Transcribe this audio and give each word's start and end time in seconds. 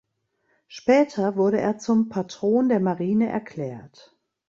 Später 0.67 1.35
wurde 1.35 1.59
er 1.61 1.77
zum 1.77 2.09
Patron 2.09 2.69
der 2.69 2.79
Marine 2.79 3.29
erklärt. 3.29 4.17